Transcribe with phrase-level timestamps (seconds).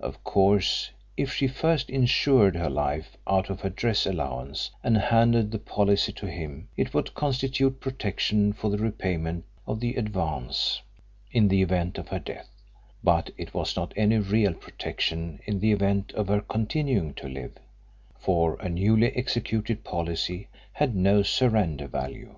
[0.00, 5.50] Of course, if she first insured her life out of her dress allowance and handed
[5.50, 10.80] the policy to him it would constitute protection for the repayment of the advance,
[11.30, 12.48] in the event of her death,
[13.04, 17.58] but it was not any real protection in the event of her continuing to live,
[18.18, 22.36] for a newly executed policy had no surrender value.